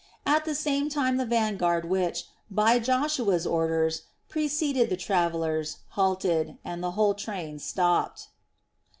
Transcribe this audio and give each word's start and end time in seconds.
At 0.25 0.45
the 0.45 0.55
same 0.55 0.89
time 0.89 1.17
the 1.17 1.27
vanguard 1.27 1.85
which, 1.87 2.23
by 2.49 2.79
Joshua's 2.79 3.45
orders, 3.45 4.07
preceded 4.29 4.89
the 4.89 4.97
travellers, 4.97 5.77
halted, 5.89 6.57
and 6.65 6.81
the 6.81 6.93
whole 6.97 7.13
train 7.13 7.59
stopped. 7.59 8.29